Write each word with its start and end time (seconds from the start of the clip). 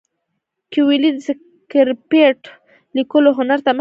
کویلیو 0.73 1.15
د 1.15 1.19
سکرېپټ 1.27 2.39
لیکلو 2.97 3.29
هنر 3.37 3.57
ته 3.59 3.59
مخه 3.59 3.63
کړه. 3.65 3.69